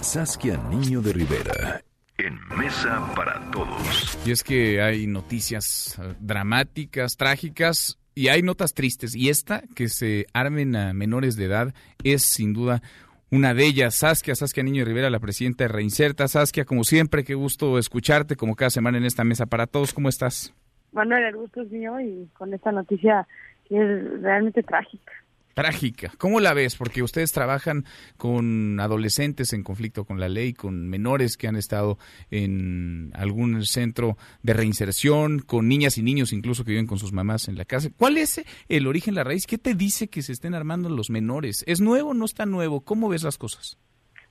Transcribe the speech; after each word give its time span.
Saskia 0.00 0.58
Niño 0.68 1.00
de 1.00 1.14
Rivera. 1.14 1.80
En 2.18 2.38
Mesa 2.58 3.10
para 3.16 3.40
Todos. 3.50 4.18
Y 4.26 4.32
es 4.32 4.44
que 4.44 4.82
hay 4.82 5.06
noticias 5.06 5.98
eh, 5.98 6.14
dramáticas, 6.20 7.16
trágicas 7.16 7.98
y 8.14 8.28
hay 8.28 8.42
notas 8.42 8.74
tristes. 8.74 9.16
Y 9.16 9.30
esta, 9.30 9.62
que 9.74 9.88
se 9.88 10.26
armen 10.34 10.76
a 10.76 10.92
menores 10.92 11.36
de 11.36 11.46
edad, 11.46 11.74
es 12.04 12.22
sin 12.22 12.52
duda 12.52 12.82
una 13.30 13.54
de 13.54 13.64
ellas, 13.64 13.94
Saskia, 13.94 14.34
Saskia 14.34 14.62
Niño 14.62 14.80
de 14.80 14.90
Rivera, 14.90 15.08
la 15.08 15.20
presidenta 15.20 15.64
de 15.64 15.68
Reinserta. 15.68 16.28
Saskia, 16.28 16.66
como 16.66 16.84
siempre, 16.84 17.24
qué 17.24 17.34
gusto 17.34 17.78
escucharte, 17.78 18.36
como 18.36 18.56
cada 18.56 18.70
semana 18.70 18.98
en 18.98 19.04
esta 19.04 19.24
mesa 19.24 19.46
para 19.46 19.66
todos. 19.66 19.94
¿Cómo 19.94 20.10
estás? 20.10 20.52
Manuel, 20.92 21.24
el 21.24 21.36
gusto 21.36 21.62
es 21.62 21.70
mío 21.70 21.98
y 21.98 22.28
con 22.34 22.52
esta 22.52 22.72
noticia 22.72 23.26
que 23.66 23.76
es 23.76 24.20
realmente 24.20 24.62
trágica. 24.62 25.12
Trágica. 25.54 26.12
¿Cómo 26.18 26.40
la 26.40 26.54
ves? 26.54 26.76
Porque 26.76 27.02
ustedes 27.02 27.32
trabajan 27.32 27.84
con 28.16 28.78
adolescentes 28.80 29.52
en 29.52 29.62
conflicto 29.62 30.04
con 30.04 30.20
la 30.20 30.28
ley, 30.28 30.52
con 30.52 30.88
menores 30.88 31.36
que 31.36 31.48
han 31.48 31.56
estado 31.56 31.98
en 32.30 33.10
algún 33.14 33.64
centro 33.64 34.16
de 34.42 34.52
reinserción, 34.52 35.40
con 35.40 35.68
niñas 35.68 35.98
y 35.98 36.02
niños 36.02 36.32
incluso 36.32 36.64
que 36.64 36.70
viven 36.70 36.86
con 36.86 36.98
sus 36.98 37.12
mamás 37.12 37.48
en 37.48 37.56
la 37.56 37.64
casa. 37.64 37.90
¿Cuál 37.96 38.18
es 38.18 38.44
el 38.68 38.86
origen, 38.86 39.14
la 39.14 39.24
raíz? 39.24 39.46
¿Qué 39.46 39.58
te 39.58 39.74
dice 39.74 40.08
que 40.08 40.22
se 40.22 40.32
estén 40.32 40.54
armando 40.54 40.88
los 40.88 41.10
menores? 41.10 41.64
¿Es 41.66 41.80
nuevo 41.80 42.10
o 42.10 42.14
no 42.14 42.24
está 42.24 42.46
nuevo? 42.46 42.82
¿Cómo 42.82 43.08
ves 43.08 43.24
las 43.24 43.38
cosas? 43.38 43.78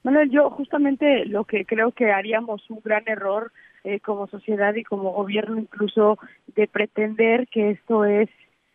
Manuel, 0.03 0.30
yo 0.30 0.49
justamente 0.49 1.25
lo 1.25 1.44
que 1.44 1.66
creo 1.66 1.91
que 1.91 2.11
haríamos 2.11 2.70
un 2.70 2.80
gran 2.83 3.03
error 3.08 3.52
eh, 3.83 3.99
como 3.99 4.27
sociedad 4.27 4.75
y 4.75 4.83
como 4.83 5.11
gobierno 5.11 5.58
incluso 5.58 6.17
de 6.55 6.67
pretender 6.67 7.47
que 7.47 7.72
esto 7.72 8.05
es 8.05 8.30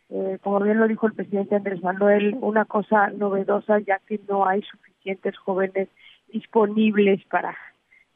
eh, 0.09 0.37
como 0.41 0.59
bien 0.59 0.79
lo 0.79 0.87
dijo 0.87 1.07
el 1.07 1.13
presidente 1.13 1.55
Andrés 1.55 1.81
Manuel, 1.81 2.37
una 2.41 2.65
cosa 2.65 3.09
novedosa 3.09 3.79
ya 3.79 3.99
que 3.99 4.19
no 4.27 4.47
hay 4.47 4.61
suficientes 4.61 5.37
jóvenes 5.37 5.89
disponibles 6.31 7.23
para 7.25 7.55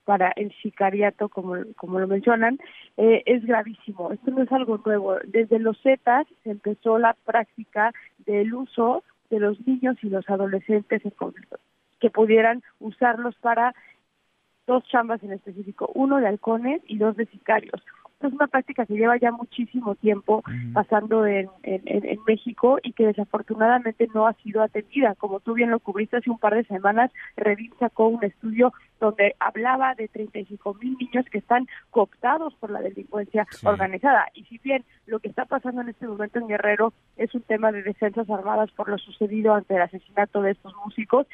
para 0.06 0.32
el 0.38 0.52
sicariato, 0.64 1.30
como, 1.30 1.54
como 1.76 2.00
lo 2.00 2.08
mencionan, 2.08 2.58
eh, 2.98 3.22
es 3.28 3.46
gravísimo. 3.46 4.12
Esto 4.12 4.32
no 4.32 4.42
es 4.42 4.52
algo 4.52 4.82
nuevo. 4.84 5.18
Desde 5.28 5.60
los 5.60 5.80
Zetas 5.84 6.26
se 6.44 6.50
empezó 6.50 6.98
la 6.98 7.16
práctica 7.26 7.94
del 8.26 8.56
uso 8.56 9.04
de 9.30 9.40
los 9.40 9.60
niños 9.68 9.98
y 10.02 10.10
los 10.10 10.28
adolescentes 10.28 11.06
en 11.06 11.12
conflicto, 11.12 11.60
que 12.00 12.10
pudieran 12.10 12.64
usarlos 12.80 13.36
para 13.36 13.76
dos 14.66 14.84
chambas 14.88 15.22
en 15.22 15.34
específico, 15.34 15.92
uno 15.94 16.18
de 16.18 16.28
halcones 16.28 16.82
y 16.88 16.98
dos 16.98 17.16
de 17.16 17.28
sicarios 17.28 17.80
es 18.28 18.34
una 18.34 18.48
práctica 18.48 18.86
que 18.86 18.96
lleva 18.96 19.18
ya 19.18 19.32
muchísimo 19.32 19.96
tiempo 19.96 20.44
pasando 20.74 21.26
en, 21.26 21.50
en, 21.64 22.20
México 22.28 22.78
y 22.84 22.94
que 22.94 23.08
desafortunadamente 23.08 24.08
no 24.14 24.28
ha 24.28 24.34
sido 24.34 24.62
atendida. 24.62 25.16
Como 25.16 25.40
tú 25.40 25.54
bien 25.54 25.72
lo 25.72 25.80
cubriste 25.80 26.18
hace 26.18 26.30
un 26.30 26.38
par 26.38 26.54
de 26.56 26.66
semanas, 26.66 27.12
Revit 27.38 27.74
sacó 27.80 28.08
un 28.08 28.24
estudio 28.24 28.74
donde 29.00 29.36
hablaba 29.40 29.96
de 29.96 30.10
35 30.10 30.74
mil 30.76 30.98
niños 31.00 31.26
que 31.32 31.38
están 31.38 31.68
cooptados 31.90 32.54
por 32.56 32.72
la 32.72 32.82
delincuencia 32.82 33.48
organizada. 33.64 34.28
Y 34.34 34.44
si 34.46 34.58
bien 34.58 34.84
lo 35.06 35.20
que 35.20 35.30
está 35.30 35.46
pasando 35.46 35.82
en 35.82 35.90
este 35.90 36.08
momento 36.08 36.40
en 36.40 36.48
Guerrero 36.48 36.94
es 37.16 37.34
un 37.34 37.42
tema 37.42 37.72
de 37.72 37.84
defensas 37.84 38.30
armadas 38.30 38.70
por 38.72 38.90
lo 38.90 38.98
sucedido 38.98 39.54
ante 39.54 39.76
el 39.76 39.82
asesinato 39.82 40.42
de 40.42 40.52
estos 40.52 40.74
músicos, 40.86 41.26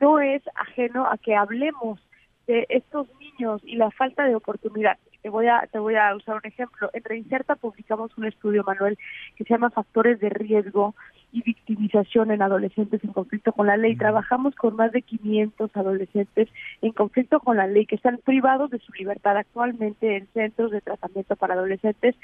no 0.00 0.20
es 0.20 0.42
ajeno 0.54 1.06
a 1.06 1.16
que 1.16 1.34
hablemos 1.34 2.00
de 2.46 2.66
estos 2.68 3.08
niños 3.18 3.23
y 3.38 3.76
la 3.76 3.90
falta 3.90 4.24
de 4.24 4.34
oportunidad 4.34 4.98
te 5.24 5.30
voy 5.30 5.46
a 5.46 5.66
te 5.72 5.78
voy 5.78 5.94
a 5.94 6.14
usar 6.14 6.36
un 6.36 6.44
ejemplo. 6.44 6.90
En 6.92 7.02
Reinserta 7.02 7.56
publicamos 7.56 8.16
un 8.18 8.26
estudio, 8.26 8.62
Manuel, 8.62 8.98
que 9.36 9.44
se 9.44 9.54
llama 9.54 9.70
Factores 9.70 10.20
de 10.20 10.28
riesgo 10.28 10.94
y 11.32 11.40
victimización 11.40 12.30
en 12.30 12.42
adolescentes 12.42 13.02
en 13.02 13.12
conflicto 13.14 13.52
con 13.52 13.66
la 13.66 13.78
ley. 13.78 13.96
Trabajamos 13.96 14.54
con 14.54 14.76
más 14.76 14.92
de 14.92 15.00
500 15.00 15.74
adolescentes 15.74 16.50
en 16.82 16.92
conflicto 16.92 17.40
con 17.40 17.56
la 17.56 17.66
ley 17.66 17.86
que 17.86 17.96
están 17.96 18.18
privados 18.18 18.70
de 18.70 18.78
su 18.80 18.92
libertad 18.92 19.38
actualmente 19.38 20.18
en 20.18 20.26
centros 20.34 20.70
de 20.70 20.82
tratamiento 20.82 21.36
para 21.36 21.54
adolescentes 21.54 22.14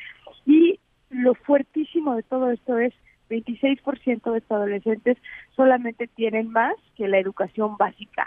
y 0.44 0.78
lo 1.09 1.34
fuertísimo 1.34 2.16
de 2.16 2.22
todo 2.22 2.50
esto 2.50 2.77
es 2.77 2.92
26% 3.31 4.31
de 4.31 4.38
estos 4.38 4.50
adolescentes 4.50 5.16
solamente 5.56 6.06
tienen 6.06 6.50
más 6.50 6.75
que 6.97 7.09
la 7.09 7.19
educación 7.19 7.78
básica 7.78 8.27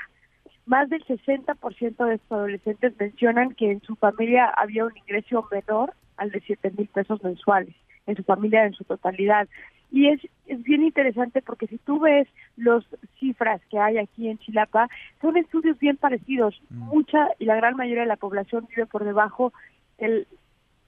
más 0.66 0.90
del 0.90 1.03
60% 1.06 2.06
de 2.06 2.16
estos 2.16 2.31
adolescentes 2.31 2.94
mencionan 3.00 3.53
que 3.53 3.72
en 3.72 3.81
su 3.81 3.96
familia 3.96 4.46
había 4.46 4.85
un 4.85 4.96
ingreso 4.97 5.47
menor 5.51 5.94
al 6.18 6.31
de 6.31 6.41
7 6.41 6.72
mil 6.78 6.88
pesos 6.88 7.24
mensuales, 7.24 7.75
en 8.06 8.16
su 8.16 8.24
familia 8.24 8.66
en 8.66 8.74
su 8.74 8.84
totalidad. 8.84 9.47
Y 9.91 10.07
es, 10.07 10.22
es 10.47 10.63
bien 10.63 10.84
interesante 10.84 11.41
porque 11.41 11.68
si 11.68 11.78
tú 11.78 12.00
ves 12.00 12.28
las 12.56 12.84
cifras 13.19 13.62
que 13.69 13.78
hay 13.78 13.97
aquí 13.97 14.28
en 14.28 14.40
Chilapa, 14.40 14.90
son 15.22 15.38
estudios 15.38 15.78
bien 15.79 15.97
parecidos. 15.97 16.59
Mm. 16.69 16.80
Mucha 16.88 17.30
y 17.40 17.45
la 17.45 17.56
gran 17.56 17.75
mayoría 17.75 18.03
de 18.03 18.07
la 18.07 18.16
población 18.16 18.68
vive 18.69 18.85
por 18.85 19.03
debajo 19.03 19.53
del 20.00 20.28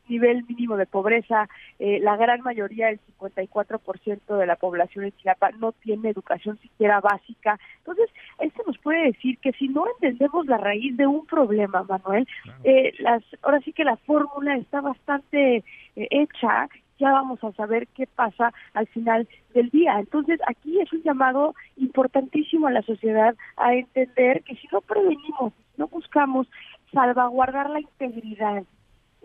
nivel 0.08 0.44
mínimo 0.48 0.78
de 0.78 0.86
pobreza, 0.86 1.48
eh, 1.80 2.00
la 2.02 2.16
gran 2.18 2.42
mayoría, 2.42 2.90
el 2.90 3.00
54% 3.20 4.38
de 4.38 4.46
la 4.46 4.56
población 4.56 5.06
en 5.06 5.12
Chiapas 5.14 5.58
no 5.60 5.72
tiene 5.72 6.10
educación 6.10 6.58
siquiera 6.60 7.00
básica. 7.00 7.60
Entonces, 7.80 8.10
esto 8.40 8.64
nos 8.66 8.78
puede 8.80 9.06
decir 9.06 9.38
que 9.40 9.52
si 9.54 9.68
no 9.68 9.86
entendemos 9.88 10.46
la 10.48 10.58
raíz 10.58 10.96
de 10.98 11.08
un 11.08 11.26
problema, 11.26 11.84
Manuel, 11.84 12.28
eh, 12.64 12.94
las, 13.00 13.24
ahora 13.42 13.60
sí 13.62 13.74
que 13.74 13.84
la 13.84 13.98
fórmula 13.98 14.56
está 14.58 14.82
bastante 14.82 15.58
eh, 15.58 16.08
hecha 16.10 16.70
ya 16.98 17.12
vamos 17.12 17.44
a 17.44 17.52
saber 17.54 17.88
qué 17.88 18.08
pasa 18.08 18.54
al 18.74 18.88
final 18.88 19.28
del 19.54 19.70
día. 19.70 20.00
Entonces, 20.00 20.40
aquí 20.48 20.80
es 20.80 20.92
un 20.94 21.04
llamado 21.04 21.54
importantísimo 21.78 22.68
a 22.68 22.72
la 22.72 22.82
sociedad 22.84 23.36
a 23.58 23.74
entender 23.74 24.44
que 24.44 24.56
si 24.56 24.68
no 24.72 24.82
prevenimos, 24.82 25.54
no 25.78 25.88
buscamos 25.88 26.48
salvaguardar 26.94 27.70
la 27.70 27.82
integridad 27.82 28.64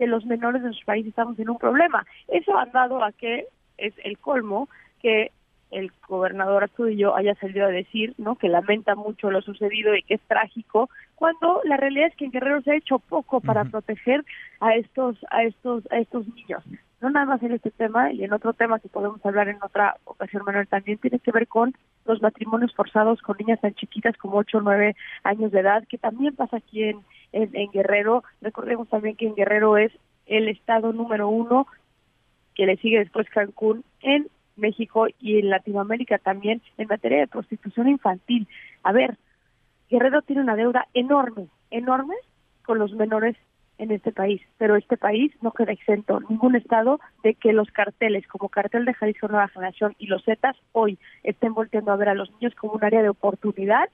de 0.01 0.07
los 0.07 0.25
menores 0.25 0.63
de 0.63 0.69
nuestro 0.69 0.87
país 0.87 1.05
estamos 1.05 1.37
en 1.37 1.51
un 1.51 1.59
problema. 1.59 2.07
Eso 2.27 2.57
ha 2.57 2.65
dado 2.65 3.03
a 3.03 3.11
que 3.11 3.45
es 3.77 3.93
el 4.03 4.17
colmo 4.17 4.67
que 4.99 5.31
el 5.69 5.91
gobernador 6.07 6.63
Astudillo 6.63 7.15
haya 7.15 7.35
salido 7.35 7.67
a 7.67 7.69
decir, 7.69 8.15
¿no? 8.17 8.35
Que 8.35 8.49
lamenta 8.49 8.95
mucho 8.95 9.29
lo 9.29 9.43
sucedido 9.43 9.95
y 9.95 10.01
que 10.01 10.15
es 10.15 10.21
trágico, 10.21 10.89
cuando 11.13 11.61
la 11.65 11.77
realidad 11.77 12.07
es 12.07 12.15
que 12.15 12.25
en 12.25 12.31
Guerrero 12.31 12.61
se 12.63 12.71
ha 12.71 12.75
hecho 12.75 12.97
poco 12.97 13.41
para 13.41 13.63
proteger 13.63 14.25
a 14.59 14.73
estos 14.75 15.17
a 15.29 15.43
estos 15.43 15.87
a 15.91 15.99
estos 15.99 16.27
niños. 16.29 16.63
No 16.99 17.11
nada 17.11 17.27
más 17.27 17.43
en 17.43 17.51
este 17.51 17.69
tema 17.69 18.11
y 18.11 18.23
en 18.23 18.33
otro 18.33 18.53
tema 18.53 18.79
que 18.79 18.89
podemos 18.89 19.23
hablar 19.23 19.49
en 19.49 19.61
otra 19.61 19.97
ocasión, 20.05 20.43
Manuel, 20.45 20.67
también 20.67 20.97
tiene 20.97 21.19
que 21.19 21.31
ver 21.31 21.47
con 21.47 21.75
los 22.05 22.21
matrimonios 22.21 22.73
forzados 22.73 23.21
con 23.21 23.37
niñas 23.37 23.61
tan 23.61 23.73
chiquitas 23.75 24.17
como 24.17 24.37
8 24.37 24.57
o 24.57 24.61
9 24.61 24.95
años 25.23 25.51
de 25.51 25.59
edad, 25.59 25.83
que 25.87 25.97
también 25.97 26.35
pasa 26.35 26.57
aquí 26.57 26.83
en 26.83 27.01
en, 27.31 27.71
Guerrero. 27.71 28.23
Recordemos 28.41 28.89
también 28.89 29.15
que 29.15 29.27
en 29.27 29.35
Guerrero 29.35 29.77
es 29.77 29.91
el 30.25 30.47
estado 30.47 30.93
número 30.93 31.29
uno, 31.29 31.67
que 32.55 32.65
le 32.65 32.77
sigue 32.77 32.99
después 32.99 33.29
Cancún, 33.29 33.83
en 34.01 34.27
México 34.55 35.07
y 35.19 35.39
en 35.39 35.49
Latinoamérica 35.49 36.17
también 36.17 36.61
en 36.77 36.87
materia 36.87 37.19
de 37.19 37.27
prostitución 37.27 37.87
infantil. 37.87 38.47
A 38.83 38.91
ver, 38.91 39.17
Guerrero 39.89 40.21
tiene 40.21 40.41
una 40.41 40.55
deuda 40.55 40.87
enorme, 40.93 41.47
enorme 41.69 42.15
con 42.65 42.77
los 42.77 42.93
menores 42.93 43.35
en 43.81 43.91
este 43.91 44.11
país, 44.11 44.41
pero 44.59 44.75
este 44.75 44.95
país 44.95 45.33
no 45.41 45.51
queda 45.51 45.71
exento, 45.71 46.19
ningún 46.29 46.55
estado, 46.55 46.99
de 47.23 47.33
que 47.33 47.51
los 47.51 47.69
carteles 47.71 48.27
como 48.27 48.47
Cartel 48.47 48.85
de 48.85 48.93
Jalisco 48.93 49.27
Nueva 49.27 49.47
Generación 49.47 49.95
y 49.97 50.05
los 50.05 50.23
Zetas 50.23 50.55
hoy 50.71 50.99
estén 51.23 51.55
volteando 51.55 51.91
a 51.91 51.95
ver 51.95 52.09
a 52.09 52.13
los 52.13 52.31
niños 52.33 52.53
como 52.53 52.73
un 52.73 52.83
área 52.83 53.01
de 53.01 53.09
oportunidad 53.09 53.89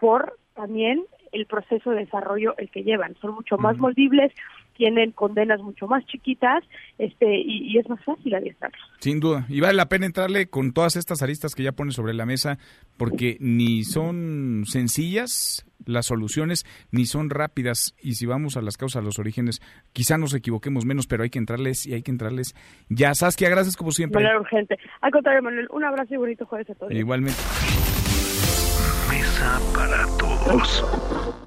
por 0.00 0.38
también 0.54 1.04
el 1.32 1.44
proceso 1.44 1.90
de 1.90 2.06
desarrollo 2.06 2.56
el 2.56 2.70
que 2.70 2.84
llevan. 2.84 3.16
Son 3.20 3.34
mucho 3.34 3.58
más 3.58 3.76
moldibles, 3.76 4.32
tienen 4.78 5.12
condenas 5.12 5.60
mucho 5.60 5.86
más 5.86 6.06
chiquitas 6.06 6.64
este 6.96 7.26
y, 7.38 7.76
es 7.76 7.86
más 7.86 8.02
fácil 8.02 8.34
adiestrarlos. 8.34 8.80
Sin 9.00 9.20
duda. 9.20 9.44
Y 9.50 9.60
vale 9.60 9.74
la 9.74 9.90
pena 9.90 10.06
entrarle 10.06 10.48
con 10.48 10.72
todas 10.72 10.96
estas 10.96 11.20
aristas 11.20 11.54
que 11.54 11.64
ya 11.64 11.72
pone 11.72 11.92
sobre 11.92 12.14
la 12.14 12.24
mesa 12.24 12.58
porque 12.96 13.36
ni 13.40 13.84
son 13.84 14.64
sencillas 14.66 15.67
las 15.88 16.06
soluciones 16.06 16.64
ni 16.92 17.06
son 17.06 17.30
rápidas 17.30 17.94
y 18.00 18.14
si 18.14 18.26
vamos 18.26 18.56
a 18.56 18.62
las 18.62 18.76
causas, 18.76 19.02
a 19.02 19.04
los 19.04 19.18
orígenes, 19.18 19.60
quizá 19.92 20.18
nos 20.18 20.34
equivoquemos 20.34 20.84
menos, 20.84 21.06
pero 21.06 21.22
hay 21.22 21.30
que 21.30 21.38
entrarles 21.38 21.86
y 21.86 21.94
hay 21.94 22.02
que 22.02 22.10
entrarles 22.10 22.54
ya. 22.88 23.14
Saskia, 23.14 23.48
gracias 23.48 23.76
como 23.76 23.90
siempre. 23.90 24.22
Manera 24.22 24.40
urgente. 24.40 24.76
Al 25.00 25.10
contrario, 25.10 25.42
Manuel, 25.42 25.66
un 25.70 25.84
abrazo 25.84 26.14
y 26.14 26.18
bonito 26.18 26.46
jueves 26.46 26.70
a 26.70 26.74
todos. 26.74 26.92
Igualmente. 26.92 27.38
Mesa 29.10 29.60
para 29.74 30.06
todos. 30.18 31.38